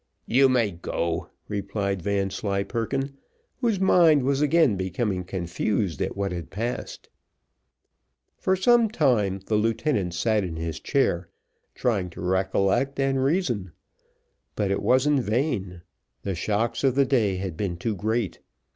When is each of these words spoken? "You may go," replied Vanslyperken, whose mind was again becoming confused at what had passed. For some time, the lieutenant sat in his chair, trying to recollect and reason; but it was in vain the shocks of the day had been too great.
"You 0.25 0.49
may 0.49 0.71
go," 0.71 1.29
replied 1.47 2.01
Vanslyperken, 2.01 3.19
whose 3.57 3.79
mind 3.79 4.23
was 4.23 4.41
again 4.41 4.75
becoming 4.75 5.23
confused 5.23 6.01
at 6.01 6.17
what 6.17 6.31
had 6.31 6.49
passed. 6.49 7.07
For 8.39 8.55
some 8.55 8.89
time, 8.89 9.41
the 9.45 9.57
lieutenant 9.57 10.15
sat 10.15 10.43
in 10.43 10.55
his 10.55 10.79
chair, 10.79 11.29
trying 11.75 12.09
to 12.17 12.21
recollect 12.21 12.99
and 12.99 13.23
reason; 13.23 13.73
but 14.55 14.71
it 14.71 14.81
was 14.81 15.05
in 15.05 15.21
vain 15.21 15.83
the 16.23 16.33
shocks 16.33 16.83
of 16.83 16.95
the 16.95 17.05
day 17.05 17.35
had 17.35 17.55
been 17.55 17.77
too 17.77 17.95
great. 17.95 18.39